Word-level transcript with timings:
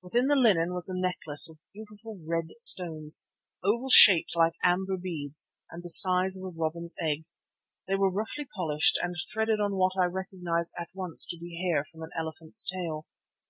Within 0.00 0.28
the 0.28 0.36
linen 0.36 0.72
was 0.72 0.88
a 0.88 0.96
necklace 0.98 1.50
of 1.50 1.58
beautiful 1.74 2.18
red 2.26 2.46
stones, 2.60 3.26
oval 3.62 3.90
shaped 3.90 4.34
like 4.34 4.54
amber 4.62 4.96
beads 4.96 5.50
and 5.70 5.80
of 5.80 5.82
the 5.82 5.90
size 5.90 6.34
of 6.38 6.44
a 6.44 6.48
robin's 6.58 6.94
egg. 6.98 7.26
They 7.86 7.96
were 7.96 8.10
roughly 8.10 8.46
polished 8.56 8.98
and 9.02 9.14
threaded 9.30 9.60
on 9.60 9.74
what 9.76 9.92
I 10.00 10.06
recognized 10.06 10.72
at 10.80 10.88
once 10.94 11.26
to 11.26 11.38
be 11.38 11.58
hair 11.62 11.84
from 11.84 12.00
an 12.02 12.10
elephant's 12.16 12.64
tail. 12.64 13.04